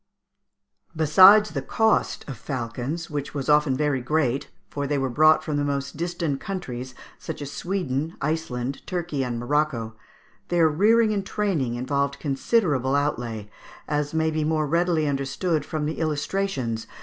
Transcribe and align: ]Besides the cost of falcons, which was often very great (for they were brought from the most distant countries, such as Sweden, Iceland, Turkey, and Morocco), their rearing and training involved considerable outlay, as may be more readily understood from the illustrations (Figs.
]Besides 1.03 1.51
the 1.51 1.61
cost 1.61 2.27
of 2.27 2.35
falcons, 2.35 3.07
which 3.11 3.35
was 3.35 3.47
often 3.49 3.77
very 3.77 4.01
great 4.01 4.49
(for 4.67 4.87
they 4.87 4.97
were 4.97 5.11
brought 5.11 5.43
from 5.43 5.57
the 5.57 5.63
most 5.63 5.95
distant 5.95 6.39
countries, 6.41 6.95
such 7.19 7.39
as 7.39 7.51
Sweden, 7.51 8.15
Iceland, 8.19 8.81
Turkey, 8.87 9.23
and 9.23 9.37
Morocco), 9.37 9.93
their 10.47 10.67
rearing 10.67 11.13
and 11.13 11.23
training 11.23 11.75
involved 11.75 12.17
considerable 12.17 12.95
outlay, 12.95 13.47
as 13.87 14.11
may 14.11 14.31
be 14.31 14.43
more 14.43 14.65
readily 14.65 15.05
understood 15.07 15.63
from 15.63 15.85
the 15.85 15.99
illustrations 15.99 16.85
(Figs. 16.85 16.91